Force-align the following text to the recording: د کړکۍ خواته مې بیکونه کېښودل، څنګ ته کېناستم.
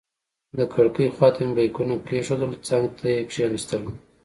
د 0.57 0.59
کړکۍ 0.73 1.07
خواته 1.15 1.41
مې 1.45 1.53
بیکونه 1.57 1.95
کېښودل، 2.07 2.51
څنګ 2.67 2.85
ته 2.99 3.09
کېناستم. 3.31 3.83